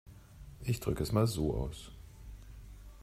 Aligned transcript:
Ich 0.63 0.79
drücke 0.79 1.03
es 1.03 1.11
mal 1.11 1.27
so 1.27 1.53
aus. 1.53 1.91